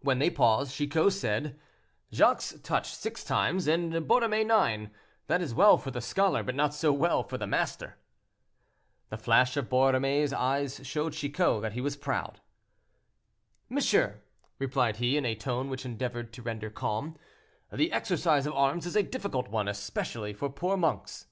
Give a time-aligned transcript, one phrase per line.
[0.00, 1.60] When they paused, Chicot said,
[2.10, 4.90] "Jacques touched six times and Borromée nine;
[5.26, 7.98] that is well for the scholar, but not so well for the master."
[9.10, 12.40] The flash of Borromée's eyes showed Chicot that he was proud.
[13.68, 14.22] "Monsieur,"
[14.58, 17.18] replied he, in a tone which he endeavored to render calm,
[17.70, 21.26] "the exercise of arms is a difficult one, especially for poor monks."